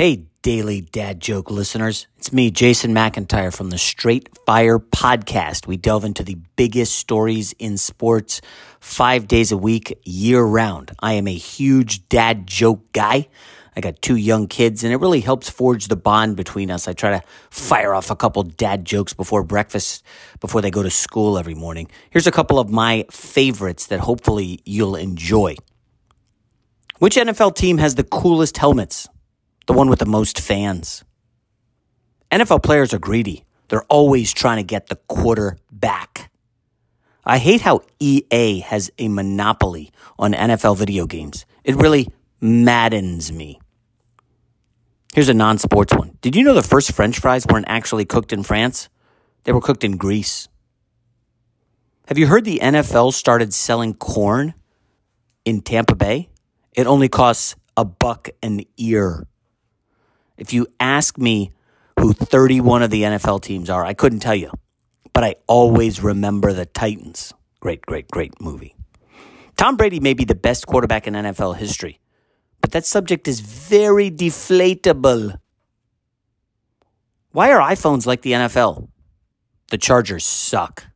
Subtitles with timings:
[0.00, 2.06] Hey, daily dad joke listeners.
[2.16, 5.66] It's me, Jason McIntyre from the Straight Fire Podcast.
[5.66, 8.40] We delve into the biggest stories in sports
[8.80, 10.92] five days a week, year round.
[11.00, 13.28] I am a huge dad joke guy.
[13.76, 16.88] I got two young kids, and it really helps forge the bond between us.
[16.88, 20.02] I try to fire off a couple dad jokes before breakfast,
[20.40, 21.90] before they go to school every morning.
[22.08, 25.56] Here's a couple of my favorites that hopefully you'll enjoy.
[27.00, 29.06] Which NFL team has the coolest helmets?
[29.70, 31.04] The one with the most fans.
[32.32, 33.44] NFL players are greedy.
[33.68, 36.32] They're always trying to get the quarterback.
[37.24, 41.46] I hate how EA has a monopoly on NFL video games.
[41.62, 42.08] It really
[42.40, 43.60] maddens me.
[45.14, 46.18] Here's a non sports one.
[46.20, 48.88] Did you know the first French fries weren't actually cooked in France?
[49.44, 50.48] They were cooked in Greece.
[52.08, 54.54] Have you heard the NFL started selling corn
[55.44, 56.28] in Tampa Bay?
[56.72, 59.28] It only costs a buck an ear.
[60.40, 61.52] If you ask me
[61.98, 64.50] who 31 of the NFL teams are, I couldn't tell you.
[65.12, 67.34] But I always remember the Titans.
[67.60, 68.74] Great, great, great movie.
[69.56, 72.00] Tom Brady may be the best quarterback in NFL history,
[72.62, 75.38] but that subject is very deflatable.
[77.32, 78.88] Why are iPhones like the NFL?
[79.68, 80.86] The Chargers suck.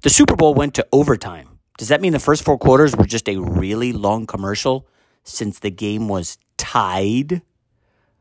[0.00, 1.58] The Super Bowl went to overtime.
[1.76, 4.88] Does that mean the first four quarters were just a really long commercial
[5.24, 7.42] since the game was tied?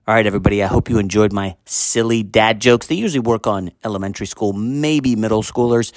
[0.09, 2.87] All right, everybody, I hope you enjoyed my silly dad jokes.
[2.87, 5.91] They usually work on elementary school, maybe middle schoolers,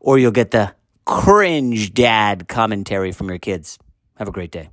[0.00, 0.74] or you'll get the
[1.04, 3.78] cringe dad commentary from your kids.
[4.16, 4.70] Have a great day.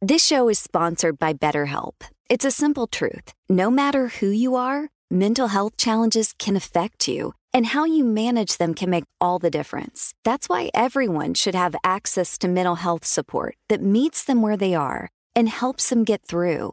[0.00, 1.96] This show is sponsored by BetterHelp.
[2.30, 3.34] It's a simple truth.
[3.46, 8.56] No matter who you are, mental health challenges can affect you, and how you manage
[8.56, 10.14] them can make all the difference.
[10.24, 14.74] That's why everyone should have access to mental health support that meets them where they
[14.74, 16.72] are and helps them get through.